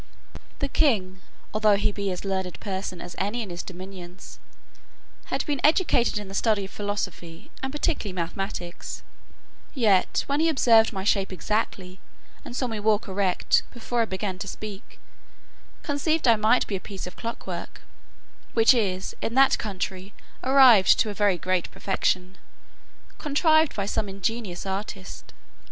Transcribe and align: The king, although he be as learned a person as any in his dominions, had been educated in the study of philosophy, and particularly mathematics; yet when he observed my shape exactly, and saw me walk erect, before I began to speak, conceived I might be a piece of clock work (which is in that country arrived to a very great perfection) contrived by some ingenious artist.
The 0.57 0.67
king, 0.67 1.21
although 1.53 1.75
he 1.75 1.91
be 1.91 2.09
as 2.09 2.25
learned 2.25 2.47
a 2.47 2.57
person 2.57 3.01
as 3.01 3.13
any 3.19 3.43
in 3.43 3.51
his 3.51 3.61
dominions, 3.61 4.39
had 5.25 5.45
been 5.45 5.61
educated 5.63 6.17
in 6.17 6.27
the 6.27 6.33
study 6.33 6.65
of 6.65 6.71
philosophy, 6.71 7.51
and 7.61 7.71
particularly 7.71 8.11
mathematics; 8.13 9.03
yet 9.75 10.23
when 10.25 10.39
he 10.39 10.49
observed 10.49 10.91
my 10.91 11.03
shape 11.03 11.31
exactly, 11.31 11.99
and 12.43 12.55
saw 12.55 12.65
me 12.65 12.79
walk 12.79 13.07
erect, 13.07 13.61
before 13.69 14.01
I 14.01 14.05
began 14.05 14.39
to 14.39 14.47
speak, 14.47 14.97
conceived 15.83 16.27
I 16.27 16.35
might 16.35 16.65
be 16.65 16.75
a 16.75 16.79
piece 16.79 17.05
of 17.05 17.15
clock 17.15 17.45
work 17.45 17.81
(which 18.55 18.73
is 18.73 19.15
in 19.21 19.35
that 19.35 19.59
country 19.59 20.15
arrived 20.43 20.97
to 21.01 21.11
a 21.11 21.13
very 21.13 21.37
great 21.37 21.69
perfection) 21.69 22.39
contrived 23.19 23.75
by 23.75 23.85
some 23.85 24.09
ingenious 24.09 24.65
artist. 24.65 25.31